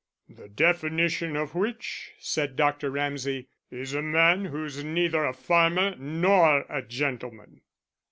"The 0.29 0.49
definition 0.49 1.35
of 1.35 1.53
which," 1.53 2.13
said 2.17 2.55
Dr. 2.55 2.89
Ramsay, 2.89 3.49
"is 3.69 3.93
a 3.93 4.01
man 4.01 4.45
who's 4.45 4.83
neither 4.83 5.23
a 5.23 5.31
farmer 5.35 5.95
nor 5.95 6.65
a 6.69 6.81
gentleman." 6.81 7.61